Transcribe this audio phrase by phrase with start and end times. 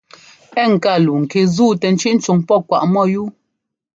[0.61, 3.27] Ɛ́ ŋká luu ŋki zúu tɛ tsʉ́ꞌ cúŋ pɔ́ kwaꞌ mɔ́yúu.